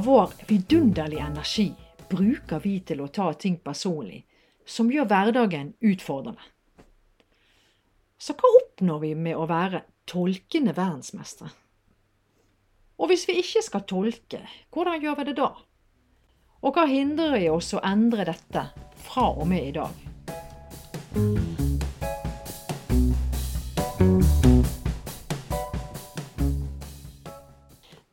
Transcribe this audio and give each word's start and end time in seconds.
av 0.00 0.06
vår 0.06 0.32
vidunderlige 0.46 1.22
energi 1.22 1.74
bruker 2.08 2.60
vi 2.64 2.78
til 2.80 3.02
å 3.04 3.08
ta 3.12 3.26
ting 3.36 3.58
personlig, 3.60 4.22
som 4.64 4.88
gjør 4.88 5.10
hverdagen 5.10 5.74
utfordrende. 5.84 6.40
Så 8.16 8.32
hva 8.32 8.48
oppnår 8.62 9.02
vi 9.02 9.10
med 9.26 9.36
å 9.36 9.44
være 9.50 9.82
tolkende 10.08 10.72
verdensmestere? 10.78 11.52
Og 12.96 13.12
hvis 13.12 13.26
vi 13.28 13.36
ikke 13.42 13.64
skal 13.66 13.84
tolke, 13.92 14.40
hvordan 14.72 15.04
gjør 15.04 15.20
vi 15.20 15.28
det 15.28 15.36
da? 15.42 15.50
Og 16.64 16.72
hva 16.72 16.88
hindrer 16.88 17.36
i 17.42 17.52
oss 17.52 17.74
å 17.76 17.84
endre 17.84 18.24
dette 18.32 18.64
fra 19.04 19.28
og 19.36 19.52
med 19.52 19.68
i 19.68 19.76
dag? 19.76 19.92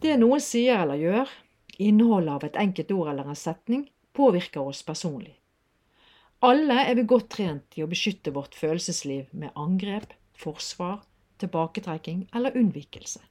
Det 0.03 0.19
noen 0.19 0.43
sier 0.43 0.83
eller 0.83 0.99
gjør, 1.07 1.37
innholdet 1.77 2.33
av 2.33 2.45
et 2.47 2.59
enkelt 2.59 2.91
ord 2.91 3.11
eller 3.11 3.29
en 3.29 3.37
setning, 3.37 3.87
påvirker 4.13 4.61
oss 4.61 4.83
personlig. 4.85 5.35
Alle 6.45 6.83
er 6.85 6.97
vi 6.97 7.05
godt 7.09 7.31
trent 7.33 7.77
i 7.77 7.83
å 7.85 7.89
beskytte 7.89 8.33
vårt 8.33 8.55
følelsesliv 8.57 9.31
med 9.33 9.55
angrep, 9.57 10.11
forsvar, 10.37 10.99
tilbaketrekking 11.41 12.27
eller 12.35 12.57
unnvikelse. 12.57 13.21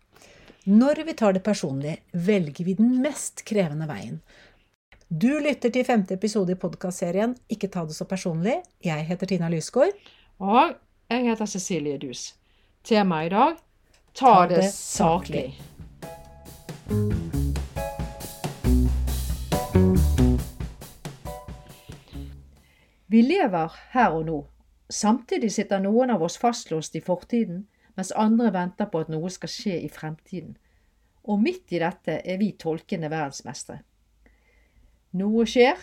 Når 0.66 1.04
vi 1.06 1.14
tar 1.14 1.36
det 1.36 1.44
personlig, 1.46 2.00
velger 2.10 2.66
vi 2.66 2.74
den 2.74 2.96
mest 3.02 3.44
krevende 3.46 3.86
veien. 3.86 4.18
Du 5.06 5.30
lytter 5.38 5.70
til 5.70 5.86
femte 5.86 6.16
episode 6.18 6.56
i 6.56 6.58
podkastserien 6.58 7.36
Ikke 7.46 7.70
ta 7.70 7.84
det 7.86 7.94
så 7.94 8.08
personlig. 8.10 8.56
Jeg 8.82 9.06
heter 9.06 9.30
Tina 9.30 9.46
Lysgård. 9.52 9.94
Og 10.42 10.74
jeg 11.10 11.28
heter 11.28 11.46
Cecilie 11.46 12.02
Dus. 12.02 12.32
Temaet 12.82 13.30
i 13.30 13.34
dag 13.36 13.56
ta, 14.12 14.34
Ta 14.34 14.46
det 14.50 14.60
det 14.64 14.74
saklig. 14.74 15.48
Vi 23.06 23.22
lever 23.22 23.74
her 23.92 24.14
og 24.14 24.26
nå. 24.26 24.36
Samtidig 24.90 25.52
sitter 25.54 25.82
noen 25.82 26.10
av 26.10 26.22
oss 26.26 26.38
fastlåst 26.42 26.96
i 26.98 27.02
fortiden, 27.02 27.64
mens 27.94 28.12
andre 28.18 28.52
venter 28.54 28.88
på 28.90 29.02
at 29.04 29.10
noe 29.10 29.30
skal 29.30 29.50
skje 29.50 29.76
i 29.82 29.90
fremtiden. 29.90 30.56
Og 31.26 31.38
midt 31.42 31.72
i 31.74 31.80
dette 31.82 32.20
er 32.22 32.38
vi 32.40 32.52
tolkende 32.58 33.10
verdensmestere. 33.10 33.82
Noe 35.16 35.46
skjer, 35.48 35.78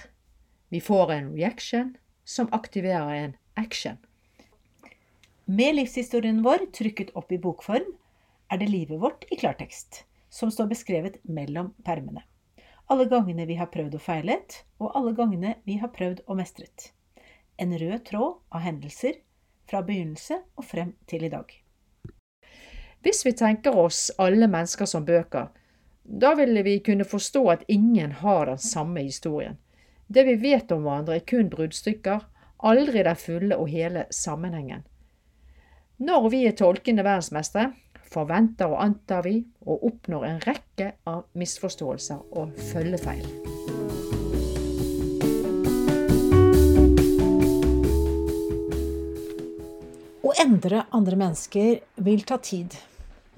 vi 0.70 0.82
får 0.84 1.14
en 1.16 1.30
reaction 1.36 1.94
som 2.24 2.52
aktiverer 2.56 3.14
en 3.16 3.36
action. 3.60 3.98
Med 5.46 5.76
livshistorien 5.76 6.42
vår 6.44 6.68
trykket 6.76 7.12
opp 7.20 7.32
i 7.32 7.40
bokform 7.40 7.88
er 8.52 8.60
det 8.60 8.70
livet 8.72 9.00
vårt 9.00 9.26
i 9.32 9.40
klartekst, 9.40 10.04
som 10.30 10.52
står 10.52 10.70
beskrevet 10.72 11.20
mellom 11.24 11.72
permene. 11.88 12.24
Alle 12.92 13.08
gangene 13.12 13.48
vi 13.48 13.56
har 13.60 13.72
prøvd 13.72 13.96
og 13.96 14.04
feilet, 14.04 14.60
og 14.80 14.92
alle 14.96 15.16
gangene 15.18 15.56
vi 15.68 15.80
har 15.80 15.92
prøvd 15.96 16.24
og 16.28 16.40
mestret. 16.40 16.92
En 17.58 17.74
rød 17.80 18.06
tråd 18.10 18.40
av 18.50 18.64
hendelser 18.66 19.20
fra 19.70 19.84
begynnelse 19.86 20.40
og 20.58 20.66
frem 20.66 20.96
til 21.08 21.28
i 21.28 21.32
dag. 21.34 21.50
Hvis 23.04 23.26
vi 23.26 23.34
tenker 23.36 23.76
oss 23.78 24.12
alle 24.22 24.48
mennesker 24.48 24.88
som 24.90 25.06
bøker, 25.06 25.50
da 26.04 26.34
ville 26.36 26.64
vi 26.64 26.80
kunne 26.84 27.08
forstå 27.08 27.44
at 27.52 27.66
ingen 27.68 28.12
har 28.24 28.46
den 28.46 28.58
samme 28.58 29.04
historien. 29.04 29.58
Det 30.08 30.26
vi 30.28 30.36
vet 30.40 30.72
om 30.72 30.84
hverandre 30.84 31.20
er 31.20 31.28
kun 31.28 31.50
bruddstykker, 31.52 32.26
aldri 32.64 33.04
den 33.04 33.20
fulle 33.20 33.58
og 33.60 33.72
hele 33.72 34.06
sammenhengen. 34.12 34.84
Når 36.04 36.30
vi 36.34 36.44
er 36.48 36.58
tolkende 36.60 37.06
verdensmestere, 37.06 37.72
forventer 38.14 38.72
og 38.72 38.84
antar 38.84 39.24
vi 39.28 39.40
og 39.66 39.88
oppnår 39.90 40.28
en 40.30 40.46
rekke 40.48 40.94
av 41.10 41.26
misforståelser 41.40 42.40
og 42.40 42.56
følgefeil. 42.72 43.53
Endre 50.44 50.82
andre 50.92 51.16
mennesker 51.16 51.78
vil 52.04 52.24
ta 52.28 52.36
tid, 52.44 52.74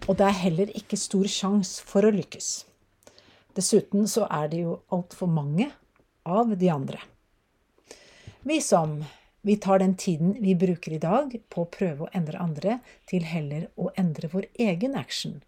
og 0.07 0.17
det 0.17 0.25
er 0.25 0.39
heller 0.39 0.71
ikke 0.79 0.97
stor 0.97 1.27
sjanse 1.29 1.83
for 1.85 2.07
å 2.07 2.13
lykkes. 2.13 2.63
Dessuten 3.55 4.07
så 4.09 4.25
er 4.33 4.49
det 4.49 4.63
jo 4.63 4.79
altfor 4.95 5.29
mange 5.29 5.69
av 6.25 6.55
de 6.57 6.71
andre. 6.73 6.97
Vi 8.45 8.57
som 8.61 8.97
vi 9.45 9.57
tar 9.61 9.83
den 9.83 9.93
tiden 10.01 10.33
vi 10.41 10.57
bruker 10.57 10.95
i 10.95 11.01
dag 11.01 11.35
på 11.53 11.65
å 11.65 11.69
prøve 11.69 12.07
å 12.07 12.11
endre 12.17 12.41
andre, 12.41 12.79
til 13.05 13.27
heller 13.29 13.67
å 13.77 13.91
endre 14.01 14.31
vår 14.31 14.49
egen 14.57 14.97
action. 14.97 15.43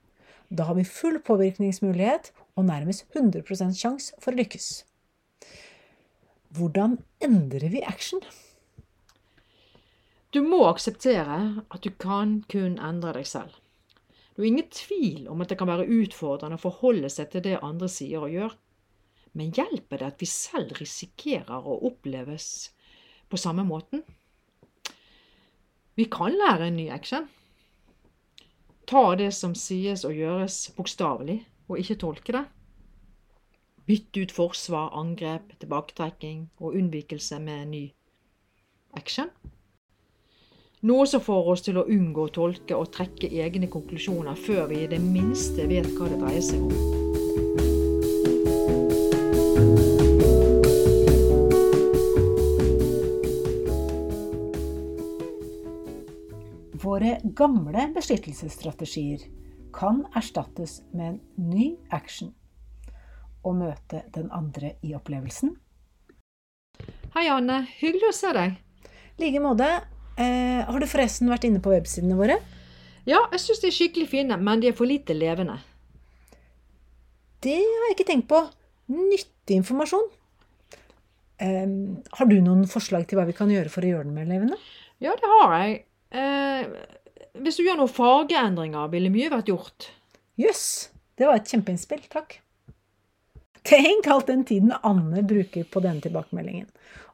Da 0.54 0.70
har 0.70 0.78
vi 0.78 0.86
full 0.86 1.18
påvirkningsmulighet 1.26 2.30
og 2.54 2.70
nærmest 2.70 3.10
100% 3.18 3.74
sjanse 3.82 4.14
for 4.22 4.36
å 4.36 4.44
lykkes. 4.44 4.86
Hvordan 6.54 7.00
endrer 7.18 7.74
vi 7.74 7.82
action? 7.82 8.22
Du 10.36 10.42
må 10.44 10.66
akseptere 10.68 11.38
at 11.72 11.84
du 11.84 11.90
kan 11.96 12.42
kun 12.52 12.76
endre 12.84 13.14
deg 13.16 13.28
selv. 13.30 13.54
Det 14.36 14.44
er 14.44 14.50
ingen 14.52 14.70
tvil 14.70 15.30
om 15.32 15.40
at 15.42 15.50
det 15.50 15.58
kan 15.58 15.70
være 15.70 15.88
utfordrende 15.90 16.60
å 16.60 16.62
forholde 16.62 17.10
seg 17.10 17.32
til 17.34 17.46
det 17.46 17.56
andre 17.64 17.88
sier 17.90 18.26
og 18.28 18.36
gjør. 18.36 18.58
Men 19.38 19.54
hjelper 19.56 20.02
det 20.02 20.10
at 20.12 20.22
vi 20.22 20.30
selv 20.30 20.76
risikerer 20.82 21.66
å 21.66 21.80
oppleves 21.90 22.50
på 23.32 23.40
samme 23.40 23.66
måten? 23.66 24.04
Vi 25.98 26.06
kan 26.12 26.36
lære 26.36 26.68
en 26.68 26.78
ny 26.78 26.90
action. 26.94 27.26
Ta 28.88 29.16
det 29.20 29.32
som 29.34 29.56
sies 29.58 30.06
og 30.08 30.14
gjøres 30.14 30.60
bokstavelig, 30.78 31.42
og 31.68 31.82
ikke 31.82 31.98
tolke 32.04 32.36
det. 32.36 32.46
Bytte 33.88 34.28
ut 34.28 34.36
forsvar, 34.36 34.92
angrep, 35.00 35.56
tilbaketrekking 35.60 36.50
og 36.60 36.76
unnvikelse 36.78 37.40
med 37.42 37.64
en 37.64 37.74
ny 37.74 37.86
action. 38.94 39.32
Noe 40.82 41.08
som 41.10 41.22
får 41.26 41.48
oss 41.50 41.64
til 41.66 41.80
å 41.82 41.88
unngå 41.90 42.28
å 42.28 42.30
tolke 42.30 42.76
og 42.78 42.92
trekke 42.94 43.32
egne 43.42 43.66
konklusjoner 43.74 44.38
før 44.38 44.68
vi 44.70 44.84
i 44.84 44.90
det 44.92 45.00
minste 45.02 45.66
vet 45.66 45.90
hva 45.98 46.06
det 46.12 46.20
dreier 46.22 46.44
seg 46.46 46.62
om. 46.62 46.70
Våre 56.86 57.18
gamle 57.42 57.90
beskyttelsesstrategier 57.98 59.26
kan 59.74 60.06
erstattes 60.14 60.84
med 60.94 61.16
en 61.16 61.20
ny 61.50 61.74
action. 61.90 62.36
Å 63.42 63.50
møte 63.58 64.06
den 64.14 64.30
andre 64.30 64.76
i 64.86 64.94
opplevelsen. 64.94 65.58
Hei, 67.18 67.30
Anne. 67.34 67.64
Hyggelig 67.82 68.14
å 68.14 68.18
se 68.22 68.38
deg. 68.38 68.60
I 69.18 69.26
like 69.26 69.42
måte. 69.42 69.97
Eh, 70.18 70.62
har 70.66 70.80
du 70.82 70.90
forresten 70.90 71.30
vært 71.30 71.46
inne 71.48 71.62
på 71.62 71.72
websidene 71.74 72.18
våre? 72.18 72.40
Ja, 73.08 73.22
jeg 73.32 73.44
syns 73.44 73.62
de 73.64 73.70
er 73.70 73.76
skikkelig 73.76 74.10
fine, 74.12 74.38
men 74.42 74.62
de 74.64 74.72
er 74.72 74.78
for 74.78 74.90
lite 74.90 75.16
levende. 75.16 75.60
Det 77.46 77.56
har 77.62 77.86
jeg 77.88 77.96
ikke 77.96 78.08
tenkt 78.10 78.30
på. 78.32 78.42
Nyttig 78.92 79.60
informasjon. 79.62 80.08
Eh, 81.38 81.70
har 82.18 82.30
du 82.30 82.38
noen 82.42 82.66
forslag 82.70 83.06
til 83.08 83.20
hva 83.20 83.28
vi 83.30 83.38
kan 83.38 83.52
gjøre 83.54 83.72
for 83.72 83.86
å 83.86 83.92
gjøre 83.94 84.10
den 84.10 84.18
mer 84.18 84.28
levende? 84.30 84.58
Ja, 85.04 85.14
det 85.14 85.30
har 85.36 85.54
jeg. 85.62 85.78
Eh, 86.18 86.66
hvis 87.38 87.60
du 87.60 87.68
gjør 87.68 87.84
noen 87.84 87.94
fargeendringer, 87.94 88.90
ville 88.90 89.14
mye 89.14 89.30
vært 89.32 89.52
gjort. 89.54 89.92
Jøss, 90.42 90.90
det 91.18 91.30
var 91.30 91.38
et 91.38 91.50
kjempeinnspill. 91.50 92.02
Takk. 92.10 92.40
Tenk 93.68 94.08
alt 94.08 94.28
den 94.28 94.46
tiden 94.46 94.72
Anne 94.82 95.22
bruker 95.28 95.66
på 95.68 95.82
denne 95.84 96.00
tilbakemeldingen, 96.00 96.70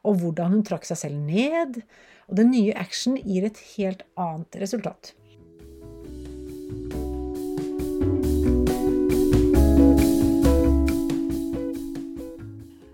og 0.06 0.20
hvordan 0.20 0.52
hun 0.54 0.60
trakk 0.62 0.84
seg 0.86 1.00
selv 1.00 1.16
ned. 1.26 1.80
Og 2.30 2.36
den 2.38 2.52
nye 2.52 2.74
action 2.78 3.16
gir 3.18 3.48
et 3.48 3.58
helt 3.74 4.04
annet 4.14 4.54
resultat. 4.62 5.10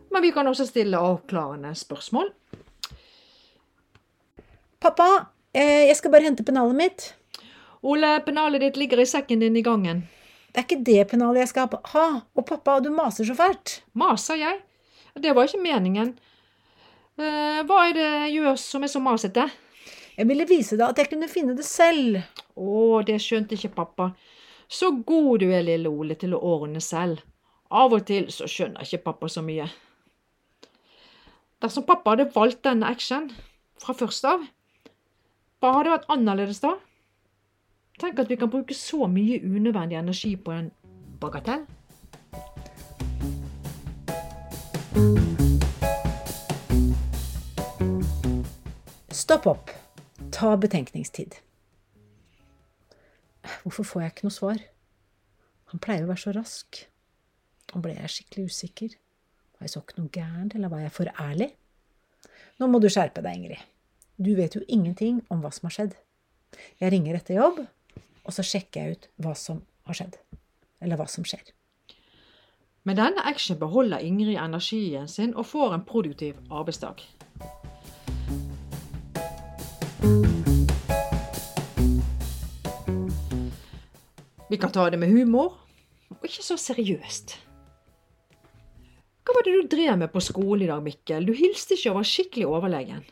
Men 0.08 0.24
vi 0.24 0.32
kan 0.32 0.48
også 0.48 0.64
stille 0.70 0.96
avklarende 0.96 1.74
spørsmål. 1.76 2.32
Pappa, 4.80 5.10
eh, 5.52 5.90
jeg 5.90 6.00
skal 6.00 6.16
bare 6.16 6.30
hente 6.30 6.48
pennalet 6.48 6.80
mitt. 6.80 7.06
Ole, 7.84 8.16
pennalet 8.24 8.64
ditt 8.64 8.80
ligger 8.80 9.04
i 9.04 9.06
sekken 9.12 9.44
din 9.44 9.60
i 9.60 9.62
gangen. 9.62 10.06
Det 10.50 10.58
er 10.58 10.66
ikke 10.66 10.84
det 10.86 11.06
pennalet 11.12 11.44
jeg 11.44 11.52
skal 11.52 11.78
ha. 11.92 12.06
Og 12.34 12.46
pappa, 12.46 12.80
du 12.82 12.90
maser 12.94 13.28
så 13.28 13.36
fælt. 13.38 13.80
Maser 13.94 14.40
jeg? 14.40 14.58
Det 15.20 15.34
var 15.36 15.46
ikke 15.46 15.62
meningen. 15.62 16.14
Eh, 17.20 17.60
hva 17.68 17.84
er 17.86 17.94
det 17.94 18.06
jeg 18.06 18.32
gjør 18.38 18.56
som 18.58 18.86
er 18.86 18.90
så 18.90 19.02
masete? 19.02 19.46
Jeg 20.16 20.28
ville 20.28 20.48
vise 20.48 20.76
deg 20.76 20.90
at 20.90 20.98
jeg 20.98 21.10
kunne 21.12 21.30
finne 21.30 21.54
det 21.56 21.66
selv. 21.68 22.18
Å, 22.58 23.00
det 23.06 23.20
skjønte 23.22 23.54
ikke 23.56 23.74
pappa. 23.78 24.10
Så 24.70 24.90
god 25.06 25.42
du 25.42 25.48
er, 25.50 25.62
lille 25.66 25.90
Ole, 25.90 26.16
til 26.18 26.34
å 26.34 26.42
ordne 26.52 26.82
selv. 26.84 27.22
Av 27.70 27.92
og 27.94 28.02
til 28.06 28.26
så 28.34 28.48
skjønner 28.50 28.82
ikke 28.86 29.04
pappa 29.06 29.30
så 29.30 29.42
mye. 29.46 29.68
Dersom 31.62 31.86
pappa 31.86 32.14
hadde 32.14 32.30
valgt 32.34 32.64
denne 32.66 32.88
action 32.90 33.28
fra 33.80 33.94
først 33.96 34.26
av, 34.26 34.42
hva 35.60 35.74
hadde 35.76 35.92
vært 35.92 36.08
annerledes 36.12 36.62
da? 36.62 36.74
Tenk 38.00 38.18
at 38.18 38.30
vi 38.30 38.36
kan 38.40 38.48
bruke 38.48 38.74
så 38.74 39.04
mye 39.06 39.42
unødvendig 39.44 39.98
energi 39.98 40.32
på 40.36 40.54
en 40.56 40.70
bagatell. 41.20 41.66
Stopp 49.12 49.46
opp. 49.46 49.72
Ta 50.32 50.54
betenkningstid. 50.56 51.36
Hvorfor 53.62 53.84
får 53.84 54.00
jeg 54.00 54.14
ikke 54.14 54.26
noe 54.26 54.34
svar? 54.34 54.62
Han 55.74 55.82
pleier 55.84 56.06
å 56.06 56.08
være 56.08 56.22
så 56.22 56.32
rask. 56.32 56.80
Nå 57.70 57.82
ble 57.84 57.98
jeg 57.98 58.14
skikkelig 58.14 58.48
usikker. 58.48 58.94
Var 59.58 59.68
jeg 59.68 59.74
så 59.74 59.82
ikke 59.84 59.98
noe 59.98 60.14
gærent, 60.14 60.56
eller 60.56 60.72
var 60.72 60.86
jeg 60.86 60.94
for 60.96 61.12
ærlig? 61.20 61.50
Nå 62.56 62.70
må 62.72 62.80
du 62.80 62.88
skjerpe 62.88 63.20
deg, 63.20 63.36
Ingrid. 63.36 63.60
Du 64.16 64.32
vet 64.40 64.56
jo 64.56 64.64
ingenting 64.68 65.20
om 65.28 65.44
hva 65.44 65.52
som 65.52 65.68
har 65.68 65.76
skjedd. 65.76 65.94
Jeg 66.80 66.92
ringer 66.96 67.20
etter 67.20 67.36
jobb, 67.36 67.60
og 68.24 68.34
så 68.36 68.44
sjekker 68.46 68.80
jeg 68.80 68.96
ut 68.96 69.08
hva 69.24 69.34
som 69.38 69.62
har 69.88 69.98
skjedd. 69.98 70.18
Eller 70.80 71.00
hva 71.00 71.06
som 71.10 71.26
skjer. 71.26 71.52
Med 72.88 72.96
denne 72.96 73.24
action 73.28 73.58
beholder 73.60 74.00
Ingrid 74.00 74.38
energien 74.40 75.08
sin 75.08 75.34
og 75.36 75.48
får 75.50 75.74
en 75.76 75.84
produktiv 75.84 76.38
arbeidsdag. 76.48 77.02
Vi 84.50 84.58
kan 84.58 84.72
ta 84.74 84.88
det 84.90 84.98
med 84.98 85.12
humor, 85.12 85.60
og 86.10 86.24
ikke 86.26 86.42
så 86.42 86.56
seriøst. 86.58 87.36
Hva 89.22 89.36
var 89.36 89.46
det 89.46 89.52
du 89.54 89.68
drev 89.70 89.98
med 90.00 90.10
på 90.10 90.22
skolen 90.24 90.64
i 90.64 90.70
dag, 90.70 90.82
Mikkel? 90.82 91.28
Du 91.28 91.36
hilste 91.36 91.76
ikke 91.76 91.92
og 91.92 92.00
var 92.00 92.08
skikkelig 92.08 92.48
overlegen. 92.48 93.04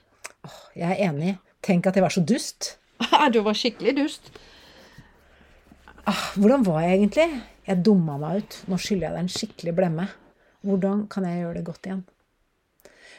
Jeg 0.75 0.89
er 0.97 1.05
enig. 1.11 1.37
Tenk 1.63 1.87
at 1.87 1.95
jeg 1.95 2.03
var 2.03 2.15
så 2.15 2.25
dust. 2.25 2.75
Du 3.35 3.39
var 3.47 3.55
skikkelig 3.55 3.95
dust. 4.01 4.33
Ah, 6.09 6.31
hvordan 6.41 6.63
var 6.65 6.81
jeg 6.81 6.95
egentlig? 6.95 7.25
Jeg 7.69 7.83
dumma 7.85 8.15
meg 8.17 8.39
ut. 8.41 8.55
Nå 8.73 8.79
skylder 8.81 9.11
jeg 9.11 9.13
deg 9.13 9.21
en 9.27 9.35
skikkelig 9.35 9.75
blemme. 9.77 10.07
Hvordan 10.65 11.03
kan 11.13 11.27
jeg 11.29 11.43
gjøre 11.43 11.59
det 11.59 11.65
godt 11.67 11.85
igjen? 11.85 12.01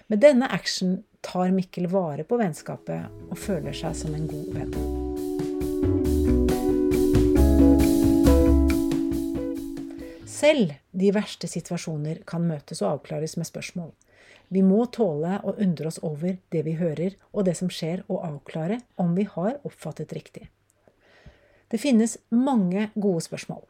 Med 0.10 0.24
denne 0.24 0.50
action 0.50 0.96
tar 1.22 1.54
Mikkel 1.54 1.86
vare 1.94 2.26
på 2.26 2.40
vennskapet 2.42 3.30
og 3.30 3.38
føler 3.38 3.78
seg 3.78 3.94
som 3.94 4.18
en 4.18 4.26
god 4.32 4.50
venn. 4.58 4.74
Selv 10.26 10.74
de 10.90 11.14
verste 11.14 11.46
situasjoner 11.52 12.26
kan 12.26 12.42
møtes 12.50 12.82
og 12.82 12.96
avklares 12.96 13.38
med 13.38 13.54
spørsmål. 13.54 13.94
Vi 14.50 14.66
må 14.66 14.90
tåle 14.90 15.38
å 15.46 15.60
undre 15.62 15.94
oss 15.94 16.02
over 16.02 16.42
det 16.50 16.66
vi 16.66 16.80
hører 16.82 17.22
og 17.36 17.46
det 17.46 17.60
som 17.62 17.70
skjer, 17.70 18.02
og 18.10 18.26
avklare 18.26 18.82
om 18.98 19.14
vi 19.14 19.30
har 19.30 19.62
oppfattet 19.62 20.10
riktig. 20.18 20.50
Det 21.70 21.78
finnes 21.78 22.18
mange 22.34 22.90
gode 22.96 23.22
spørsmål. 23.22 23.62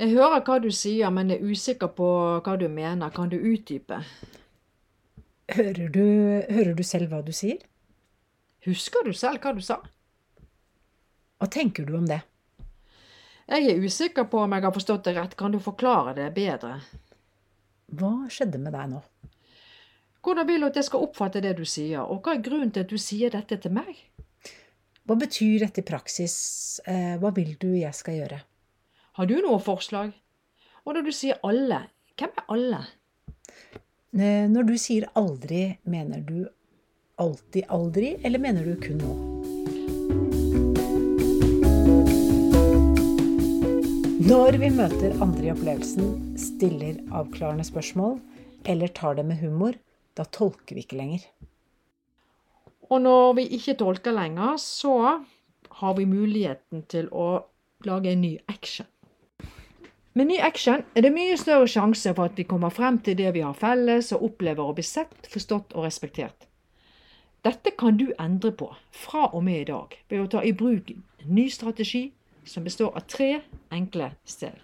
Jeg 0.00 0.14
hører 0.16 0.40
hva 0.46 0.56
du 0.64 0.70
sier, 0.72 1.10
men 1.12 1.30
er 1.30 1.42
usikker 1.44 1.92
på 1.92 2.08
hva 2.40 2.56
du 2.58 2.66
mener. 2.72 3.12
Kan 3.14 3.28
du 3.30 3.36
utdype? 3.36 4.00
Hører 5.50 5.90
du, 5.92 6.06
hører 6.48 6.74
du 6.74 6.82
selv 6.86 7.12
hva 7.12 7.20
du 7.26 7.32
sier? 7.36 7.60
Husker 8.66 9.04
du 9.04 9.12
selv 9.16 9.42
hva 9.44 9.52
du 9.56 9.60
sa? 9.64 9.78
Hva 11.40 11.48
tenker 11.52 11.86
du 11.86 11.94
om 11.98 12.08
det? 12.08 12.22
Jeg 13.50 13.66
er 13.66 13.84
usikker 13.84 14.26
på 14.30 14.44
om 14.44 14.52
jeg 14.54 14.62
har 14.62 14.74
forstått 14.74 15.06
det 15.08 15.14
rett. 15.16 15.36
Kan 15.36 15.52
du 15.52 15.60
forklare 15.62 16.14
det 16.16 16.28
bedre? 16.36 16.76
Hva 17.90 18.12
skjedde 18.30 18.60
med 18.62 18.76
deg 18.76 18.92
nå? 18.92 19.00
Hvordan 20.20 20.46
vil 20.46 20.62
du 20.62 20.68
at 20.68 20.76
jeg 20.76 20.86
skal 20.86 21.06
oppfatte 21.06 21.40
det 21.44 21.54
du 21.58 21.64
sier, 21.64 22.04
og 22.04 22.20
hva 22.24 22.36
er 22.36 22.44
grunnen 22.44 22.70
til 22.72 22.84
at 22.84 22.92
du 22.92 23.00
sier 23.00 23.32
dette 23.32 23.56
til 23.56 23.72
meg? 23.72 23.96
Hva 25.10 25.16
betyr 25.18 25.64
dette 25.64 25.82
i 25.82 25.82
praksis? 25.82 26.34
Eh, 26.86 27.16
Hva 27.18 27.32
vil 27.34 27.56
du 27.58 27.72
jeg 27.74 27.90
skal 27.98 28.14
gjøre? 28.14 28.36
Har 29.18 29.26
du 29.26 29.40
noe 29.42 29.56
forslag? 29.58 30.12
Og 30.86 30.94
når 30.94 31.08
du 31.08 31.10
sier 31.10 31.40
alle, 31.42 31.80
hvem 32.14 32.30
er 32.38 32.44
alle? 32.54 32.78
Eh, 34.14 34.46
Når 34.46 34.68
du 34.68 34.76
sier 34.78 35.08
aldri, 35.18 35.64
mener 35.82 36.22
du 36.22 36.46
alltid 37.18 37.66
aldri, 37.74 38.12
eller 38.22 38.38
mener 38.38 38.62
du 38.62 38.76
kun 38.86 39.02
nå? 39.02 39.16
Når 44.30 44.62
vi 44.62 44.70
møter 44.78 45.18
andre 45.26 45.48
i 45.48 45.54
opplevelsen, 45.56 46.36
stiller 46.38 47.02
avklarende 47.10 47.66
spørsmål 47.66 48.20
eller 48.62 48.94
tar 48.94 49.18
det 49.18 49.26
med 49.26 49.42
humor, 49.42 49.74
da 50.14 50.22
tolker 50.22 50.78
vi 50.78 50.86
ikke 50.86 51.02
lenger. 51.02 51.26
Og 52.90 53.02
når 53.02 53.32
vi 53.38 53.46
ikke 53.56 53.76
tolker 53.78 54.12
lenger, 54.12 54.56
så 54.56 55.20
har 55.80 55.94
vi 55.94 56.04
muligheten 56.04 56.82
til 56.90 57.08
å 57.12 57.44
lage 57.86 58.12
en 58.12 58.24
ny 58.24 58.36
action. 58.48 58.86
Med 60.12 60.26
ny 60.26 60.40
action 60.42 60.82
er 60.98 61.06
det 61.06 61.12
mye 61.14 61.36
større 61.38 61.68
sjanse 61.70 62.10
for 62.16 62.26
at 62.26 62.38
vi 62.38 62.44
kommer 62.50 62.72
frem 62.74 62.98
til 62.98 63.14
det 63.16 63.30
vi 63.36 63.44
har 63.46 63.54
felles, 63.54 64.10
og 64.12 64.24
opplever 64.32 64.66
å 64.66 64.74
bli 64.74 64.82
sett, 64.84 65.28
forstått 65.30 65.76
og 65.76 65.86
respektert. 65.86 66.48
Dette 67.46 67.70
kan 67.78 67.96
du 67.96 68.10
endre 68.20 68.50
på 68.52 68.66
fra 68.92 69.28
og 69.30 69.44
med 69.46 69.60
i 69.60 69.68
dag 69.70 69.94
ved 70.10 70.20
å 70.20 70.26
ta 70.34 70.42
i 70.44 70.52
bruk 70.52 70.90
en 70.90 71.30
ny 71.30 71.46
strategi 71.48 72.10
som 72.44 72.66
består 72.66 72.90
av 72.98 73.06
tre 73.08 73.30
enkle 73.72 74.10
steg. 74.28 74.58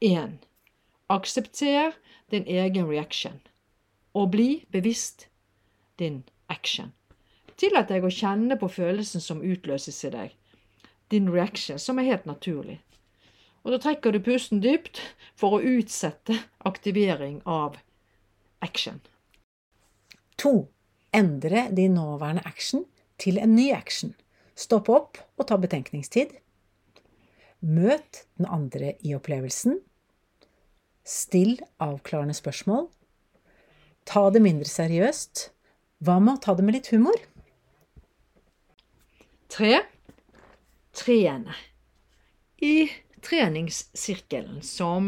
1. 0.00 0.38
Aksepter 1.10 1.98
din 2.30 2.46
egen 2.46 2.86
reaction, 2.88 3.42
og 4.14 4.30
bli 4.30 4.64
bevisst 4.72 5.26
din 5.98 6.22
action. 6.48 6.94
Tillat 7.60 7.90
deg 7.92 8.06
å 8.06 8.12
kjenne 8.12 8.56
på 8.56 8.70
følelsen 8.72 9.20
som 9.20 9.42
utløses 9.44 9.98
i 10.08 10.10
deg, 10.14 10.36
din 11.12 11.28
reaction, 11.28 11.78
som 11.78 11.98
er 12.00 12.08
helt 12.08 12.28
naturlig. 12.28 12.78
Og 13.60 13.74
da 13.74 13.80
trekker 13.82 14.14
du 14.14 14.22
pusten 14.24 14.62
dypt 14.64 15.02
for 15.36 15.58
å 15.58 15.64
utsette 15.76 16.38
aktivering 16.64 17.42
av 17.44 17.76
action. 18.64 19.02
2. 20.40 20.54
Endre 21.12 21.66
din 21.76 21.98
nåværende 21.98 22.46
action 22.48 22.86
til 23.20 23.36
en 23.42 23.52
ny 23.58 23.68
action. 23.76 24.14
Stopp 24.56 24.88
opp 24.88 25.20
og 25.36 25.48
ta 25.50 25.58
betenkningstid. 25.60 26.32
Møt 27.60 28.24
den 28.40 28.48
andre 28.48 28.94
i 29.04 29.12
opplevelsen. 29.16 29.82
Still 31.04 31.58
avklarende 31.82 32.36
spørsmål. 32.36 32.88
Ta 34.08 34.30
det 34.32 34.40
mindre 34.40 34.68
seriøst. 34.68 35.50
Hva 36.00 36.16
med 36.22 36.38
å 36.38 36.40
ta 36.40 36.56
det 36.56 36.64
med 36.64 36.78
litt 36.78 36.88
humor? 36.94 37.18
3. 39.50 39.80
Trene. 40.92 41.54
I 42.56 42.90
treningssirkelen 43.20 44.62
som 44.62 45.06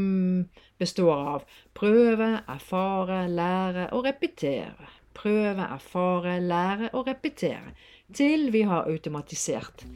består 0.78 1.12
av 1.14 1.44
prøve, 1.78 2.40
erfare, 2.50 3.20
lære 3.30 3.84
og 3.94 4.08
repetere. 4.08 4.88
Prøve, 5.14 5.62
erfare, 5.62 6.40
lære 6.40 6.90
og 6.90 7.06
repetere. 7.06 7.70
Til 8.10 8.50
vi 8.50 8.64
har 8.66 8.90
automatisert. 8.90 9.86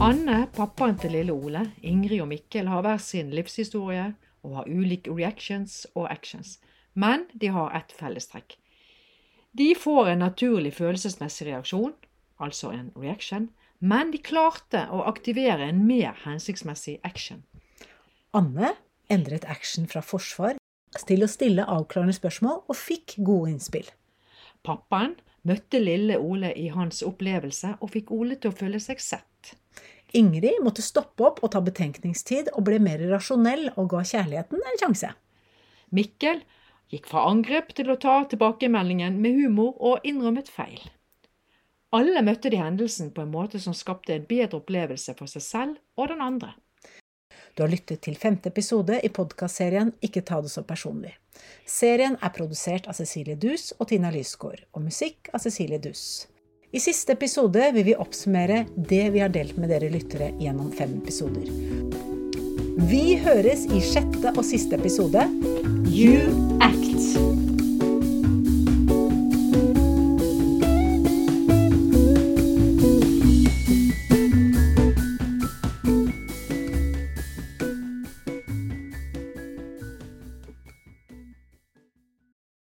Anne, 0.00 0.46
pappaen 0.56 0.96
til 0.96 1.12
lille 1.12 1.36
Ole, 1.36 1.66
Ingrid 1.84 2.24
og 2.24 2.32
Mikkel 2.32 2.72
har 2.72 2.88
hver 2.88 2.96
sin 3.04 3.36
livshistorie 3.36 4.14
og 4.42 4.56
har 4.60 4.68
ulike 4.68 5.12
reactions 5.12 5.86
og 5.94 6.10
actions. 6.10 6.58
Men 6.94 7.26
de 7.32 7.52
har 7.54 7.74
ett 7.76 7.92
fellestrekk. 7.92 8.56
De 9.52 9.74
får 9.74 10.12
en 10.12 10.22
naturlig 10.22 10.74
følelsesmessig 10.76 11.48
reaksjon, 11.48 11.94
altså 12.38 12.70
en 12.70 12.90
reaction, 12.96 13.48
men 13.80 14.12
de 14.12 14.20
klarte 14.22 14.84
å 14.92 15.02
aktivere 15.08 15.70
en 15.70 15.84
mer 15.86 16.18
hensiktsmessig 16.24 16.98
action. 17.04 17.42
Anne 18.36 18.74
endret 19.10 19.46
action 19.48 19.88
fra 19.90 20.02
forsvar 20.04 20.58
til 21.06 21.24
å 21.24 21.30
stille 21.30 21.66
avklarende 21.66 22.14
spørsmål 22.14 22.62
og 22.68 22.78
fikk 22.78 23.16
gode 23.26 23.54
innspill. 23.54 23.88
Pappaen 24.66 25.16
møtte 25.48 25.80
lille 25.80 26.18
Ole 26.20 26.52
i 26.58 26.68
hans 26.74 27.02
opplevelse 27.06 27.76
og 27.80 27.92
fikk 27.94 28.12
Ole 28.14 28.36
til 28.36 28.52
å 28.52 28.56
føle 28.56 28.80
seg 28.82 29.02
sett. 29.02 29.29
Ingrid 30.16 30.62
måtte 30.64 30.82
stoppe 30.82 31.26
opp 31.28 31.42
og 31.44 31.52
ta 31.54 31.60
betenkningstid 31.64 32.50
og 32.54 32.64
ble 32.66 32.80
mer 32.82 33.02
rasjonell 33.12 33.68
og 33.76 33.90
ga 33.92 34.04
kjærligheten 34.12 34.62
en 34.62 34.80
sjanse. 34.80 35.12
Mikkel 35.94 36.42
gikk 36.90 37.06
fra 37.10 37.26
angrep 37.30 37.74
til 37.78 37.90
å 37.92 37.98
ta 38.00 38.16
tilbakemeldingen 38.30 39.20
med 39.22 39.38
humor 39.38 39.76
og 39.78 40.06
innrømmet 40.06 40.50
feil. 40.50 40.80
Alle 41.94 42.22
møtte 42.22 42.50
de 42.50 42.58
hendelsen 42.58 43.10
på 43.14 43.24
en 43.24 43.32
måte 43.32 43.58
som 43.62 43.74
skapte 43.74 44.14
en 44.14 44.26
bedre 44.26 44.60
opplevelse 44.60 45.14
for 45.18 45.30
seg 45.30 45.42
selv 45.42 45.78
og 45.98 46.10
den 46.12 46.22
andre. 46.22 46.52
Du 47.54 47.64
har 47.64 47.70
lyttet 47.70 48.02
til 48.06 48.18
femte 48.18 48.50
episode 48.50 49.00
i 49.02 49.10
podkastserien 49.10 49.90
Ikke 50.06 50.22
ta 50.22 50.38
det 50.42 50.52
så 50.52 50.62
personlig. 50.62 51.16
Serien 51.66 52.16
er 52.22 52.34
produsert 52.34 52.86
av 52.86 52.98
Cecilie 52.98 53.34
Dus 53.34 53.72
og 53.78 53.88
Tina 53.90 54.10
Lysgård, 54.14 54.62
og 54.74 54.84
musikk 54.86 55.30
av 55.34 55.42
Cecilie 55.42 55.80
Dus. 55.82 56.29
I 56.70 56.78
siste 56.78 57.16
episode 57.16 57.64
vil 57.74 57.84
vi 57.84 57.94
oppsummere 57.98 58.60
det 58.76 59.08
vi 59.10 59.22
har 59.24 59.32
delt 59.34 59.56
med 59.58 59.72
dere 59.72 59.88
lyttere 59.90 60.30
gjennom 60.38 60.70
fem 60.78 61.00
episoder. 61.00 61.50
Vi 62.90 63.18
høres 63.24 63.66
i 63.74 63.82
sjette 63.82 64.30
og 64.36 64.44
siste 64.46 64.78
episode. 64.78 65.26
You 65.90 66.30
act! 66.62 67.39